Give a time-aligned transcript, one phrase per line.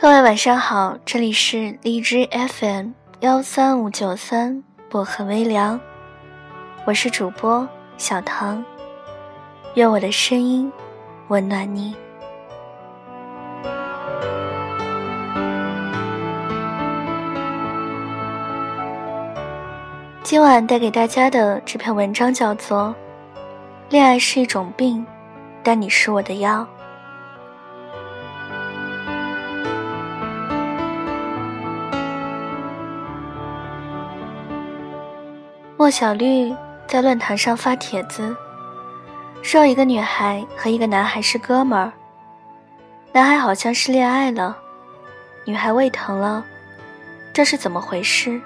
[0.00, 5.80] 各位晚上好，这里是荔枝 FM 幺三五九三薄荷微凉，
[6.84, 8.64] 我是主播小唐，
[9.74, 10.72] 愿我的声音
[11.26, 11.96] 温暖你。
[20.22, 22.94] 今晚带给大家的这篇文章叫做
[23.90, 25.04] 《恋爱是一种病，
[25.64, 26.64] 但你是我的药》。
[35.88, 36.54] 莫小绿
[36.86, 38.36] 在论坛上发帖子，
[39.40, 41.90] 说一个女孩和一个男孩是哥们儿。
[43.10, 44.54] 男孩好像是恋爱了，
[45.46, 46.44] 女孩胃疼了，
[47.32, 48.38] 这是怎么回事？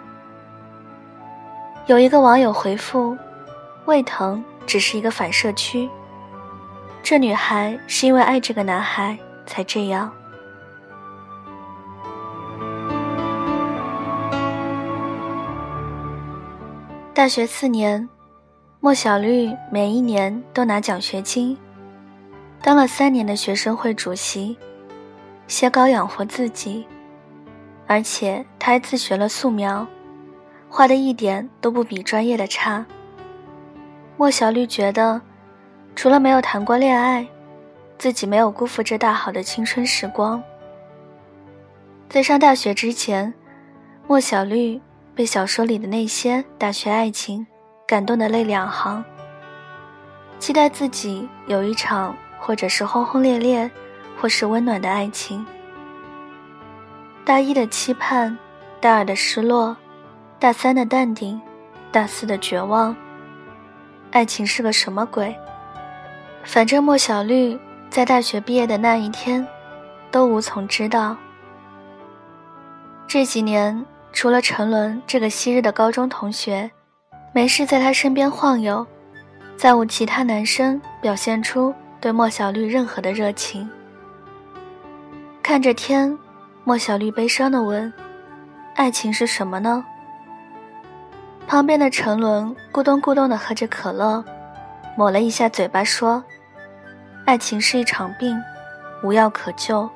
[1.86, 3.19] 有一个网友回复
[3.86, 5.91] ：“胃疼只是一个反射区，
[7.02, 10.12] 这女孩是因为爱这个男孩才这样。”
[17.23, 18.09] 大学四年，
[18.81, 21.56] 莫小绿每一年都拿奖学金，
[22.61, 24.59] 当了三年的学生会主席，
[25.47, 26.84] 写稿养活自己，
[27.87, 29.87] 而且他还自学了素描，
[30.69, 32.84] 画的一点都不比专业的差。
[34.17, 35.23] 莫小绿觉得，
[35.95, 37.25] 除了没有谈过恋爱，
[37.98, 40.42] 自己没有辜负这大好的青春时光。
[42.09, 43.33] 在上大学之前，
[44.09, 44.81] 莫小绿。
[45.14, 47.46] 被小说里的那些大学爱情
[47.86, 49.05] 感动的泪两行，
[50.38, 53.70] 期待自己有一场，或者是轰轰烈烈，
[54.18, 55.44] 或是温暖的爱情。
[57.27, 58.38] 大一的期盼，
[58.80, 59.77] 大二的失落，
[60.38, 61.38] 大三的淡定，
[61.90, 62.96] 大四的绝望。
[64.12, 65.36] 爱情是个什么鬼？
[66.42, 67.58] 反正莫小绿
[67.90, 69.46] 在大学毕业的那一天，
[70.11, 71.14] 都无从知道。
[73.06, 73.84] 这几年。
[74.12, 76.70] 除了陈伦这个昔日的高中同学，
[77.33, 78.86] 没事在他身边晃悠，
[79.56, 83.68] 再无其他男生表现出对莫小绿任何的热情。
[85.42, 86.17] 看着天，
[86.62, 87.92] 莫小绿悲伤的问
[88.77, 89.84] ：“爱情是什么呢？”
[91.48, 94.22] 旁边的陈伦咕咚咕咚的喝着可乐，
[94.96, 96.22] 抹了一下嘴巴说
[97.27, 98.40] ：“爱情是一场病，
[99.02, 99.89] 无药可救。”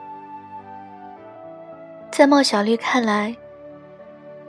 [2.11, 3.37] 在莫小绿看来。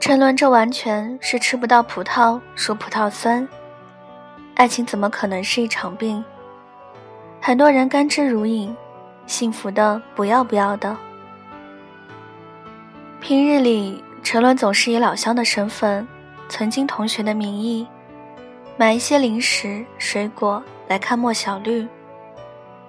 [0.08, 3.46] 陈伦，这完全是吃不到葡萄说葡萄酸。
[4.54, 6.24] 爱情怎么可能是一场病？
[7.42, 8.74] 很多人甘之如饴，
[9.26, 10.96] 幸福的不要不要的。
[13.20, 16.08] 平日里，陈伦总是以老乡的身份，
[16.48, 17.86] 曾经同学的名义，
[18.78, 21.86] 买一些零食、水果来看莫小绿。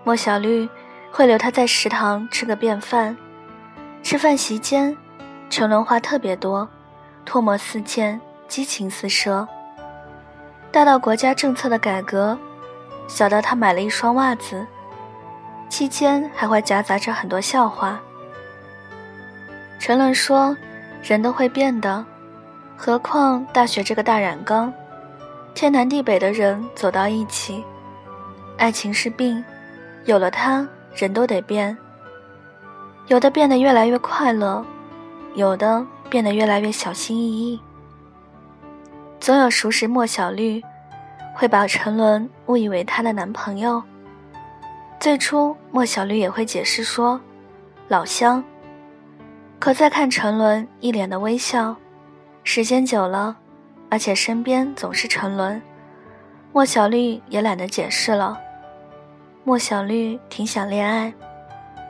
[0.06, 0.70] 莫小绿
[1.12, 3.18] 会留他在食堂吃个便饭，
[4.02, 4.96] 吃饭席间，
[5.50, 6.66] 陈伦话特别多。
[7.30, 9.48] 唾沫四溅，激情四射。
[10.72, 12.36] 大到国家政策的改革，
[13.08, 14.66] 小到他买了一双袜子，
[15.70, 18.02] 期间还会夹杂着很多笑话。
[19.78, 20.58] 陈伦说
[21.06, 22.04] ：“人都会变的，
[22.76, 24.74] 何况大学这个大染缸，
[25.54, 27.64] 天南地北的人走到一起。
[28.58, 29.46] 爱情是病，
[30.06, 31.78] 有了它，人都得变。
[33.06, 34.66] 有的变得越来越快乐，
[35.36, 37.60] 有的……”变得越来越小心翼翼。
[39.20, 40.62] 总有熟识莫小绿，
[41.36, 43.82] 会把陈伦误以为她的男朋友。
[45.00, 47.20] 最初莫小绿也会解释说，
[47.88, 48.44] 老乡。
[49.60, 51.76] 可再看陈伦一脸的微笑，
[52.44, 53.36] 时间久了，
[53.90, 55.62] 而且身边总是陈伦，
[56.54, 58.40] 莫小绿也懒得解释了。
[59.44, 61.14] 莫小绿挺想恋爱，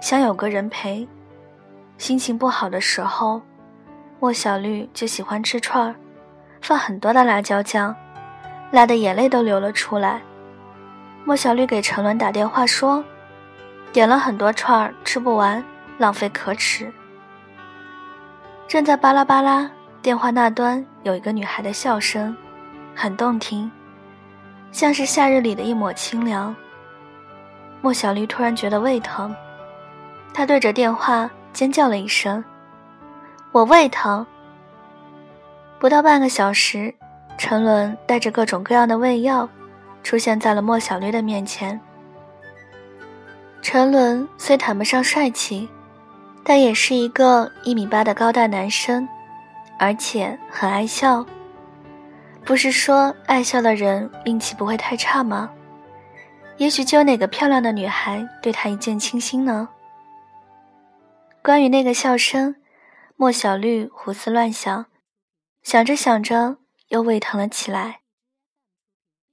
[0.02, 1.08] 想有个人陪，
[1.98, 3.42] 心情不好的时候。
[4.22, 5.96] 莫小绿就喜欢吃串儿，
[6.62, 7.96] 放很多的辣椒酱，
[8.70, 10.22] 辣的眼泪都流了出来。
[11.24, 13.02] 莫小绿给陈伦打电话说，
[13.94, 15.64] 点了很多串儿，吃不完，
[15.98, 16.92] 浪费可耻。
[18.68, 19.72] 正在巴拉巴拉，
[20.02, 22.36] 电话那端有一个女孩的笑声，
[22.94, 23.72] 很动听，
[24.74, 26.54] 像是夏日里的一抹清凉。
[27.80, 29.34] 莫小绿突然觉得胃疼，
[30.34, 32.44] 她对着电话尖叫了一声。
[33.52, 34.26] 我胃疼。
[35.80, 36.94] 不到半个小时，
[37.38, 39.48] 陈伦带着各种各样的胃药，
[40.04, 41.80] 出现在了莫小绿的面前。
[43.62, 45.68] 陈伦虽谈不上帅气，
[46.44, 49.08] 但也是一个一米八的高大男生，
[49.78, 51.26] 而且很爱笑。
[52.46, 55.50] 不是说爱笑的人运气不会太差吗？
[56.58, 59.70] 也许就有哪个漂亮的女孩对他一见倾心呢？
[61.42, 62.56] 关于那个笑声，
[63.22, 64.86] 莫小绿胡思乱想，
[65.62, 66.56] 想着想着
[66.88, 68.00] 又胃疼了起来。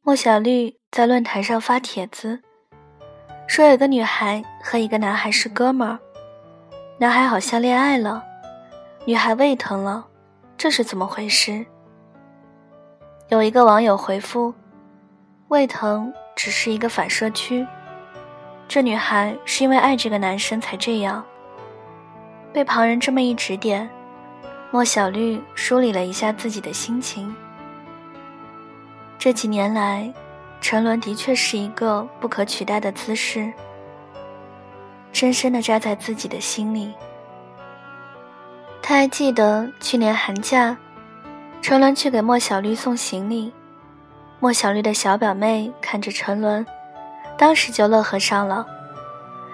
[0.02, 2.42] 莫小绿在论坛上发帖子，
[3.46, 6.00] 说有个女孩和一个男孩是哥们儿，
[6.98, 8.24] 男孩好像恋爱了，
[9.04, 10.08] 女孩胃疼了，
[10.58, 11.64] 这是怎么回事？
[13.28, 14.52] 有一个网友回复
[15.46, 17.64] ：“胃疼只是一个反射区，
[18.66, 21.24] 这女孩是因为爱这个男生才这样。”
[22.56, 23.86] 被旁人这么一指点，
[24.70, 27.36] 莫小绿梳理了一下自己的心情。
[29.18, 30.10] 这几年来，
[30.58, 33.52] 沉沦的确是一个不可取代的姿势，
[35.12, 36.94] 深深的扎在自己的心里。
[38.80, 40.74] 他还记得去年寒假。
[41.60, 43.52] 陈伦去给莫小绿送行李，
[44.40, 46.64] 莫小绿的小表妹看着陈伦，
[47.36, 48.64] 当时就乐呵上了，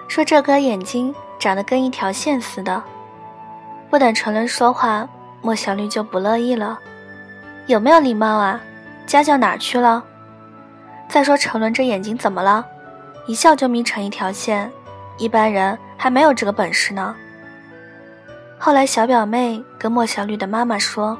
[0.07, 2.81] 说这哥眼睛长得跟一条线似的。
[3.93, 5.07] 不等陈伦说话，
[5.43, 6.79] 莫小绿就不乐意了，
[7.67, 8.59] 有没有礼貌啊？
[9.05, 10.03] 家教哪去了？
[11.07, 12.65] 再说陈伦这眼睛怎么了？
[13.27, 14.71] 一笑就眯成一条线，
[15.19, 17.15] 一般人还没有这个本事呢。
[18.57, 21.15] 后来小表妹跟莫小绿的妈妈说。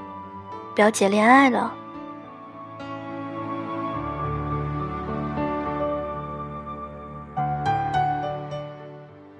[0.74, 1.72] 表姐恋爱了。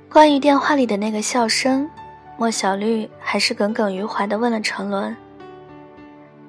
[0.08, 1.90] 关于电话里的那个笑声，
[2.38, 5.16] 莫小绿还是耿耿于怀的问了陈伦。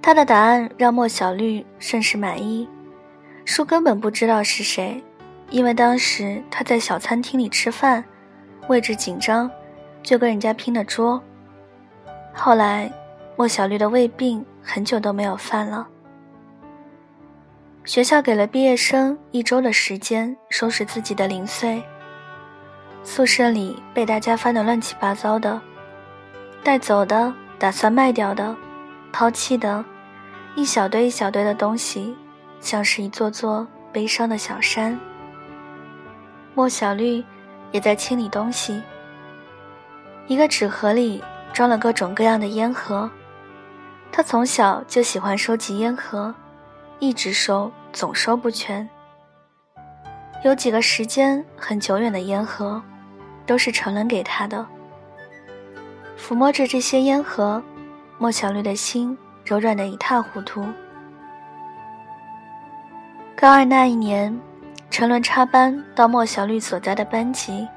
[0.03, 2.69] 他的答案让莫小绿甚是满意，
[3.45, 5.03] 说根本不知道是谁，
[5.51, 8.05] 因为当时他在小餐厅里吃饭，
[8.69, 9.51] 位置紧张，
[10.03, 11.23] 就跟人家拼了桌。
[12.33, 12.91] 后来。
[13.37, 15.89] 莫小绿的胃病很久都没有犯了。
[17.85, 21.83] 学校给了毕业生一周的时间收拾自己的零碎。
[23.03, 25.61] 宿舍里被大家翻得乱七八糟的，
[26.65, 28.57] 带走的、打算卖掉的、
[29.13, 29.85] 抛弃的，
[30.57, 32.17] 一小堆一小堆的东西，
[32.59, 34.99] 像是一座座悲伤的小山。
[36.55, 37.23] 莫小绿
[37.71, 38.83] 也在清理东西。
[40.27, 41.23] 一个纸盒里
[41.53, 43.11] 装了各种各样的烟盒。
[44.11, 46.35] 他从小就喜欢收集烟盒，
[46.99, 48.89] 一直收，总收不全。
[50.43, 52.83] 有几个时间很久远的烟盒，
[53.45, 54.67] 都是陈伦给他的。
[56.27, 57.63] 抚摸着这些烟盒，
[58.17, 60.65] 莫小绿的心柔软的一塌糊涂。
[63.37, 64.35] 高二那一年，
[64.89, 67.69] 陈伦插班到莫小绿所在的班级。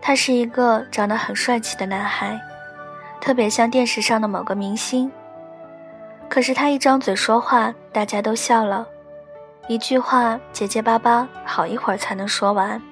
[0.00, 2.36] 他是一个长得很帅气的男孩，
[3.20, 5.08] 特别像电视上的某个明星。
[6.28, 8.84] 可是他一张嘴说话，大家都笑了，
[9.68, 12.82] 一句话结结巴巴，好一会儿才能说完。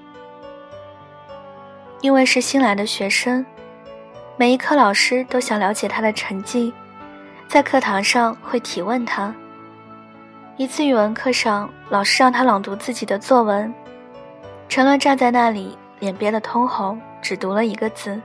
[2.00, 3.44] 因为是新来的学生，
[4.36, 6.72] 每一科老师都想了解他的成绩，
[7.46, 9.34] 在课堂上会提问他。
[10.56, 13.72] 一次语文课上，老师让他朗读自己的作文，
[14.68, 18.20] 陈乐站在那里，脸憋得通红，只读了一个字，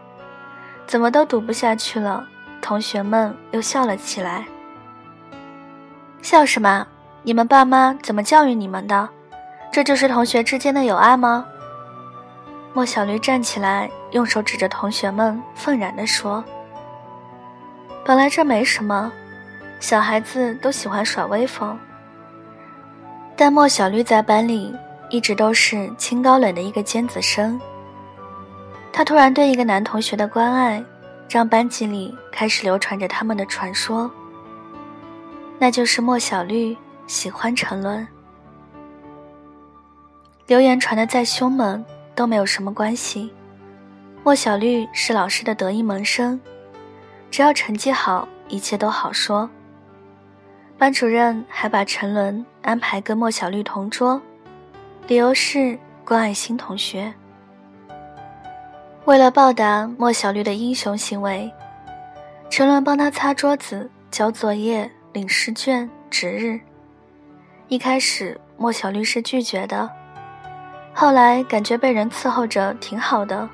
[0.86, 2.25] 怎么都读不下去了。
[2.62, 4.45] 同学们又笑了起来。
[6.21, 6.88] 笑什么？
[7.24, 9.09] 你们爸妈怎么教育你们的？
[9.71, 11.45] 这就是同学之间的友爱吗？
[12.77, 16.45] 莫小驴站起来，用手指着同学们，愤然地说
[18.05, 19.11] ：“本来这没什么，
[19.79, 21.75] 小孩子都喜欢耍威风。
[23.35, 24.71] 但莫小绿在班里
[25.09, 27.59] 一直都是清高冷的一个尖子生。
[28.93, 30.83] 他突然对一个男同学的关爱，
[31.27, 34.07] 让班级里开始流传着他们的传说。”
[35.57, 38.07] 那就是莫小绿喜欢沉沦。
[40.45, 41.83] 流言传得再凶猛
[42.18, 43.31] 都没有什么关系。
[44.26, 46.38] 莫小绿是老师的得意门生，
[47.31, 49.50] 只要成绩好，一切都好说。
[50.78, 54.21] 班主任还把陈伦安排跟莫小绿同桌，
[55.07, 57.14] 理由是关爱新同学。
[59.06, 61.50] 为了报答莫小绿的英雄行为，
[62.50, 64.92] 陈伦帮他擦桌子、交作业。
[65.14, 66.59] 领试卷、值日，
[67.69, 69.90] 一开始莫小绿是拒绝的，
[70.99, 73.47] 后来感觉被人伺候着挺好的，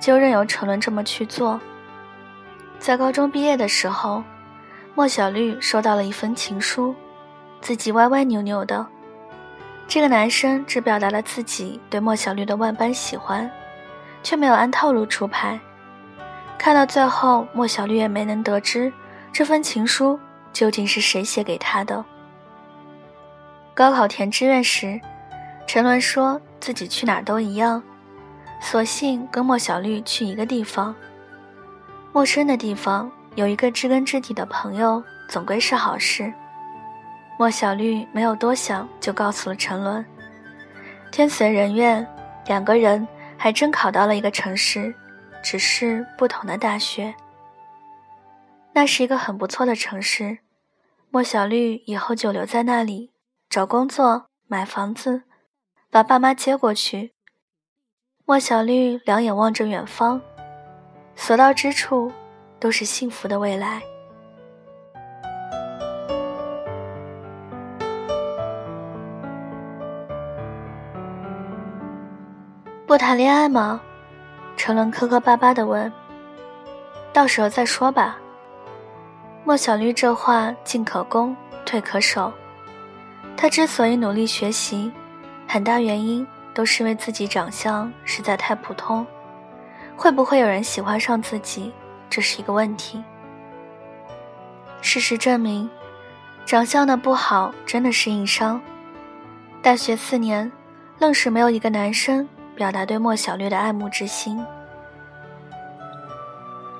[0.00, 1.60] 就任由陈伦这么去做。
[2.78, 4.22] 在高中毕业的时候，
[4.94, 6.94] 莫小绿收到了一封情书，
[7.60, 8.86] 字迹歪歪扭扭的。
[9.88, 13.50] 这个男生只表达了自己对莫小绿的万般喜欢，
[14.22, 15.58] 却没有按套路出牌。
[16.56, 18.92] 看到最后，莫小绿也没能得知
[19.32, 20.20] 这份情书。
[20.52, 22.04] 究竟是谁写给他的？
[23.74, 25.00] 高考填志愿时，
[25.72, 27.80] 陈伦说自己去哪儿都一样，
[28.60, 30.92] 索性跟莫小绿去一个地方，
[32.12, 36.34] 陌生的地方有一个知根知底的朋友，总归是好事。
[37.38, 40.04] 莫小绿没有多想，就告诉了陈伦。
[41.12, 42.04] 天随人愿，
[42.46, 43.06] 两个人
[43.38, 44.92] 还真考到了一个城市，
[45.40, 47.14] 只是不同的大学。
[48.72, 50.38] 那是一个很不错的城市，
[51.10, 53.12] 莫小绿以后就留在那里，
[53.48, 55.22] 找工作、买房子，
[55.92, 57.12] 把爸妈接过去。
[58.24, 60.20] 莫小绿两眼望着远方，
[61.16, 62.12] 所到之处
[62.60, 63.82] 都是幸福的未来。
[72.86, 73.80] 不谈恋爱吗？
[74.56, 75.92] 陈伦磕磕巴巴的问。
[77.12, 78.16] 到时候再说吧。
[79.42, 82.32] 莫小绿这话进可攻，退可守。
[83.36, 84.92] 他之所以努力学习，
[85.52, 89.04] 很大原因都是因为自己长相实在太普通，
[89.96, 91.72] 会不会有人喜欢上自己，
[92.08, 93.02] 这是一个问题。
[94.80, 95.68] 事实证明，
[96.46, 98.60] 长相的不好真的是硬伤。
[99.60, 100.52] 大学四年，
[101.00, 104.40] 愣是没有一个男生表达对莫小绿的爱慕之心。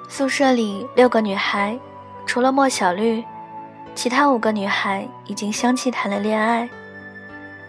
[0.08, 1.76] 宿舍里六个女孩。
[2.24, 3.24] 除了莫小绿，
[3.96, 6.70] 其他五个女孩已经相继谈了恋爱，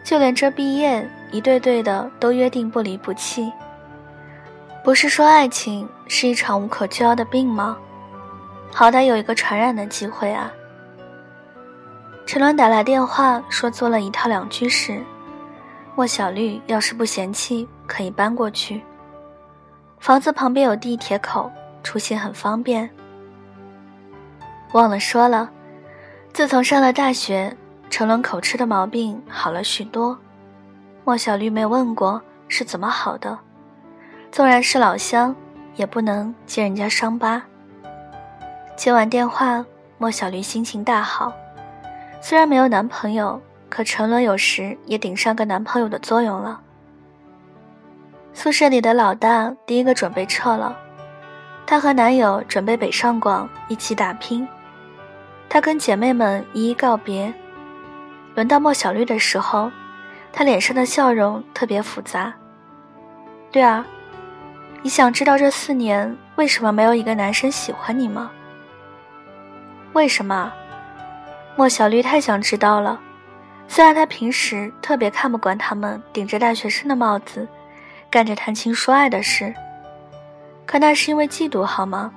[0.03, 3.51] 就连这毕业，一对对的都约定不离不弃。
[4.83, 7.77] 不是说爱情是一场无可救药的病吗？
[8.73, 10.51] 好歹有一个传染的机会啊！
[12.25, 15.03] 陈伦打来电话说租了一套两居室，
[15.95, 18.81] 莫小绿要是不嫌弃，可以搬过去。
[19.99, 21.51] 房子旁边有地铁口，
[21.83, 22.89] 出行很方便。
[24.71, 25.51] 忘了说了，
[26.33, 27.55] 自从上了大学，
[27.91, 30.17] 成伦口吃的毛病好了许多。
[31.03, 33.37] 莫小绿没问过是怎么好的，
[34.31, 35.35] 纵然是老乡，
[35.75, 37.43] 也不能揭人家伤疤。
[38.77, 39.63] 接完电话，
[39.97, 41.33] 莫小绿心情大好。
[42.21, 46.61] 虽然没有男朋友，可陈伦有时也顶上个男朋友的作用了。
[48.33, 50.75] 宿舍里的老大第一个准备撤了，
[51.65, 54.47] 她和男友准备北上广一起打拼。
[55.49, 57.33] 她跟姐妹们一一告别，
[58.35, 59.71] 轮到莫小绿的时候，
[60.31, 62.33] 她脸上的笑容特别复杂。
[63.51, 63.85] 对啊，
[64.81, 68.31] 你想知道这四年为什么没有一个男生喜欢你吗？
[69.93, 70.51] 为什么？
[71.57, 72.99] 莫小绿太想知道了。
[73.67, 77.47] 虽然她平时特别看不惯他们顶着大学生的帽子，
[78.09, 79.53] 干着谈情说爱的事，
[80.65, 82.11] 可那是因为嫉妒好吗？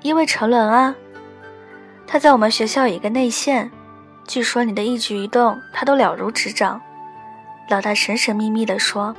[0.00, 0.94] 因为沉沦啊。
[2.06, 3.70] 他在我们学校有一个内线，
[4.28, 6.78] 据说你的一举一动他都了如指掌。
[7.70, 9.16] 老大神神秘秘地说：“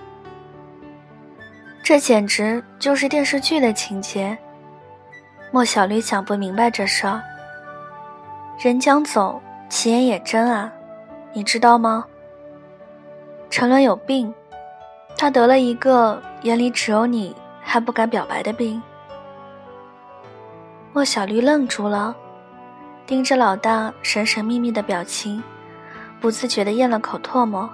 [1.84, 4.38] 这简直就是电视剧的情节。”
[5.52, 7.22] 莫小绿想不明白这事儿。
[8.60, 10.72] 人将走，其言也真啊，
[11.34, 12.06] 你知道吗？
[13.50, 14.32] 陈伦有病，
[15.18, 18.80] 他得了一个眼里只有你还不敢表白的病。
[20.94, 22.16] 莫小绿愣住了。
[23.10, 25.42] 盯着老大神神秘秘的表情，
[26.22, 27.68] 不自觉地咽了口唾沫。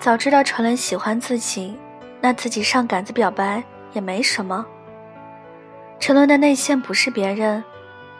[0.00, 1.76] 早知道陈伦喜欢自己，
[2.22, 4.64] 那自己上杆子表白也没什么。
[6.00, 7.62] 陈伦的内线不是别人，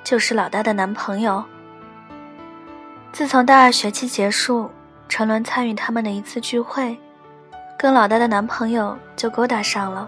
[0.03, 1.43] 就是老大的男朋友。
[3.11, 4.71] 自从大二学期结束，
[5.09, 6.99] 陈伦参与他们的一次聚会，
[7.79, 10.07] 跟老大的男朋友就勾搭上了，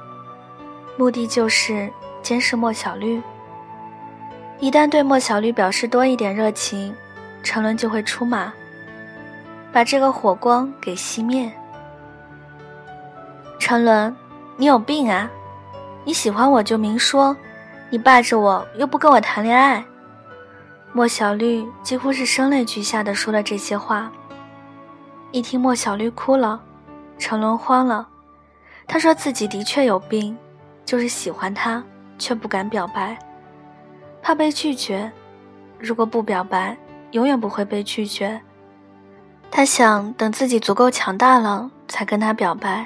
[0.98, 3.18] 目的就是监视莫小绿。
[4.58, 6.94] 一旦对莫小绿表示多一点热情，
[7.42, 8.52] 陈伦就会出马，
[9.72, 11.52] 把这个火光给熄灭。
[13.58, 14.14] 陈伦，
[14.56, 15.30] 你有病啊！
[16.04, 17.36] 你喜欢我就明说，
[17.90, 19.84] 你霸着我又不跟我谈恋爱。
[20.92, 24.10] 莫小绿几乎是声泪俱下的说了这些话。
[25.32, 26.58] 一听莫小绿哭了，
[27.18, 28.08] 陈伦慌了，
[28.86, 30.34] 他说自己的确有病，
[30.86, 31.84] 就是喜欢他
[32.18, 33.18] 却不敢表白。
[34.26, 35.12] 怕被拒绝，
[35.78, 36.76] 如果不表白，
[37.12, 38.40] 永远不会被拒绝。
[39.52, 42.84] 他想等自己足够强大了，才跟他表白。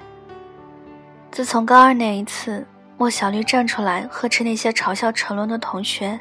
[1.30, 2.66] 自从高二那一次，
[2.98, 6.20] 莫小绿站出来呵斥那些嘲笑陈伦的同学，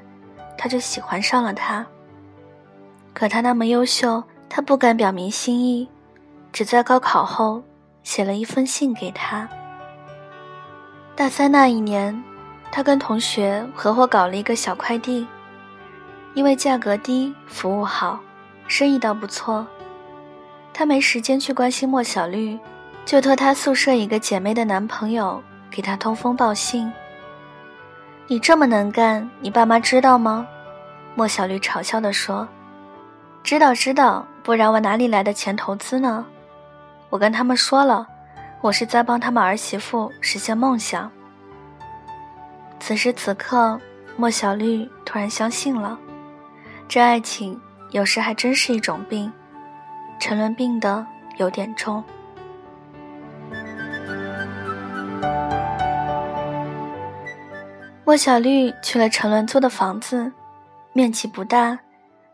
[0.57, 1.85] 他就喜欢上了他。
[3.13, 5.89] 可他那么优秀，他不敢表明心意，
[6.53, 7.61] 只在高考后
[8.03, 9.49] 写了一封信给他。
[11.13, 12.23] 大三那一年。
[12.71, 15.27] 他跟同学合伙搞了一个小快递，
[16.33, 18.19] 因为价格低、服务好，
[18.67, 19.65] 生意倒不错。
[20.73, 22.57] 他没时间去关心莫小绿，
[23.05, 26.91] 就托他宿舍一个姐妹的男朋友给他通风报信。
[28.27, 30.47] 你这么能干，你爸妈知道吗？
[31.15, 32.47] 莫小绿嘲笑地说
[33.43, 36.25] ：“知道知道，不然我哪里来的钱投资呢？
[37.09, 38.07] 我跟他们说了，
[38.61, 41.11] 我是在帮他们儿媳妇实现梦想。”
[42.79, 43.79] 此时此刻，
[44.17, 45.99] 莫小绿突然相信了，
[46.87, 47.59] 这爱情
[47.91, 49.31] 有时还真是一种病，
[50.19, 51.05] 沉沦病的
[51.37, 52.03] 有点重。
[58.03, 60.31] 莫小绿去了陈伦租的房子，
[60.93, 61.79] 面积不大，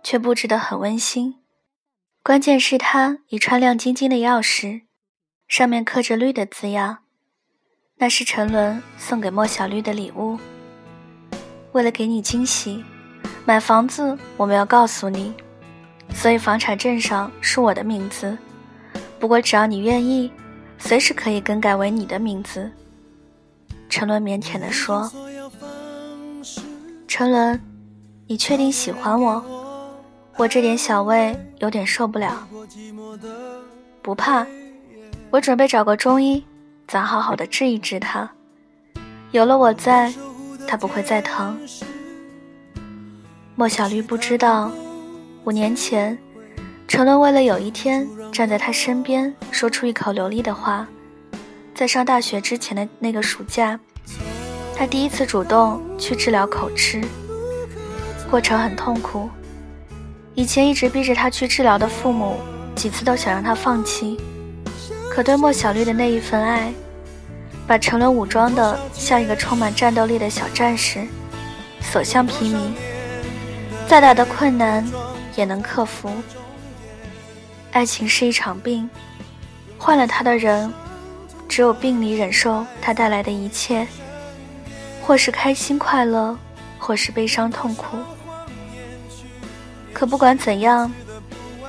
[0.04, 1.36] 却布置得很温馨。
[2.24, 4.84] 关键是他一串亮晶晶的钥匙，
[5.50, 7.00] 上面刻着“绿”的字样，
[7.98, 10.38] 那是陈伦送给莫小绿的礼物。
[11.72, 12.84] 为了给你惊喜，
[13.46, 15.34] 买房子我们要告诉你，
[16.14, 18.38] 所以房产证上是我的名字。
[19.18, 20.30] 不过只要你愿意，
[20.78, 22.70] 随时可以更改为你的名字。
[23.88, 25.10] 陈伦腼腆地说。
[27.08, 27.58] 陈伦，
[28.28, 29.42] 你确定喜欢我？
[30.36, 32.46] 我这点小胃有点受不了。
[34.02, 34.46] 不怕，
[35.30, 36.46] 我准备找个中医，
[36.88, 38.30] 咱好好的治一治他。
[39.32, 40.14] 有了我在，
[40.68, 41.60] 他不会再疼。
[43.56, 44.72] 莫小绿不知道，
[45.44, 46.18] 五年前，
[46.88, 50.88] 陈伦为了有一天站在他身边，说出一口流利的话，
[51.74, 53.80] 在上大学之前的那个暑假。
[54.78, 57.02] 他第一次主动去治疗口吃，
[58.30, 59.30] 过程很痛苦。
[60.36, 62.38] 以前一直逼着他去治疗的父母，
[62.76, 64.20] 几次都想让他放弃，
[65.16, 66.74] 可对莫小绿的那一份爱，
[67.66, 71.08] 把陈伦武装的像一个充满战斗力的小战士，
[71.80, 72.58] 所向披靡，
[73.88, 74.86] 再大的困难
[75.38, 76.12] 也能克服。
[77.72, 78.90] 爱情是一场病，
[79.78, 80.70] 患了他的人，
[81.48, 83.88] 只有病里忍受它带来的一切。
[85.02, 86.38] 或是开心快乐，
[86.78, 87.96] 或是悲伤痛苦。
[89.94, 90.92] 可不管怎样，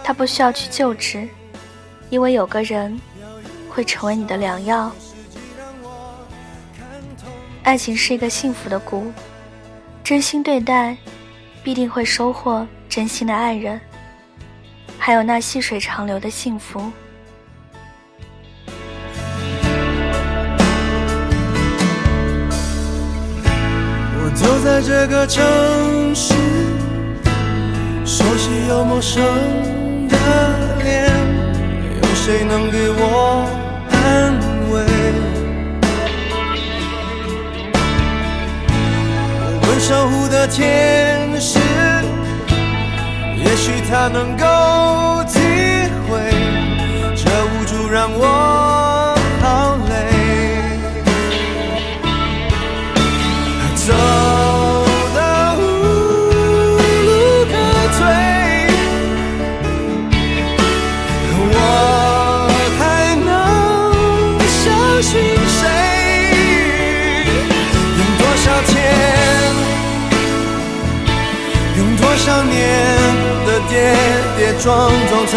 [0.03, 1.29] 他不需要去救治，
[2.11, 2.99] 因为有个人
[3.77, 4.91] 会成为你的良药。
[7.63, 9.13] 爱情是一个幸福的谷，
[10.03, 10.97] 真心对待，
[11.63, 13.79] 必定会收获真心的爱人，
[14.99, 16.91] 还有那细水长流的幸福。
[24.35, 26.33] 走在这个城市，
[28.07, 29.23] 熟悉又陌生
[30.09, 30.17] 的
[30.83, 31.11] 脸，
[32.01, 33.56] 有谁能给我
[39.79, 41.59] 守护的天使，
[43.37, 45.39] 也许他能够体
[46.09, 46.19] 会
[47.15, 48.25] 这无助让我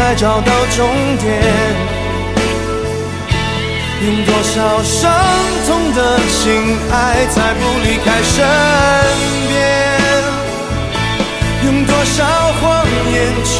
[0.09, 1.39] 才找到终点，
[4.03, 5.13] 用多少伤
[5.67, 8.33] 痛的心爱才不离开身
[9.49, 9.53] 边？
[11.63, 13.53] 用多少谎言去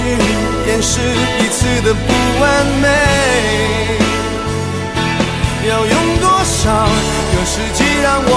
[0.65, 0.99] 掩饰
[1.38, 2.09] 彼此的不
[2.41, 2.43] 完
[2.81, 2.88] 美？
[5.69, 6.65] 要用多少
[7.29, 8.33] 个世纪让我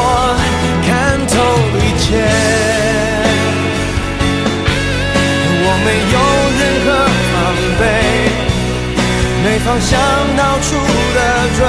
[9.73, 9.99] 方向
[10.37, 10.77] 到处
[11.15, 11.65] 的追，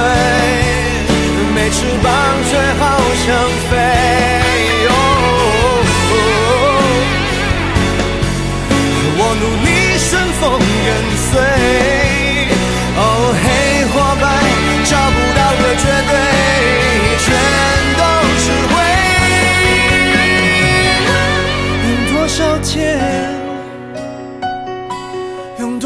[1.56, 2.12] 没翅膀
[2.50, 3.34] 却好想
[3.70, 4.42] 飞。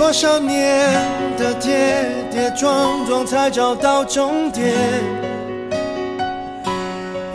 [0.07, 0.89] 多少年
[1.37, 4.73] 的跌跌撞撞才找到终点？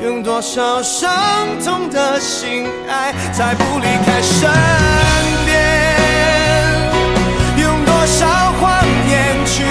[0.03, 1.13] 用多少伤
[1.63, 4.49] 痛的心爱才不离开身
[5.45, 5.55] 边？
[7.59, 9.63] 用多少谎言去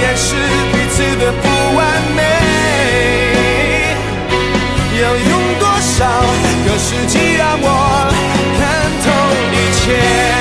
[0.00, 0.34] 掩饰
[0.72, 2.22] 彼此的不完美？
[5.02, 6.08] 要用多少
[6.64, 7.66] 个世纪让我
[8.56, 8.58] 看
[9.04, 9.06] 透
[9.52, 10.37] 一切？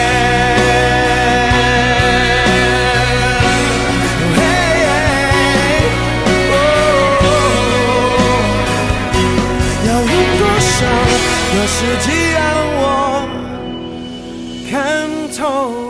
[11.68, 12.44] 实际让
[12.80, 13.28] 我
[14.72, 15.87] 看透。